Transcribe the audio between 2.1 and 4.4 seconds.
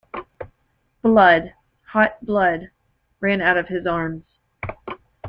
blood, ran out of his arm.